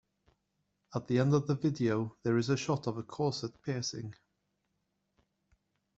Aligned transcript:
At 0.95 1.05
the 1.07 1.19
end 1.19 1.35
of 1.35 1.45
the 1.45 1.53
video, 1.53 2.17
there 2.23 2.37
is 2.39 2.49
a 2.49 2.57
shot 2.57 2.87
of 2.87 2.97
a 2.97 3.03
Corset 3.03 3.61
piercing. 3.61 4.15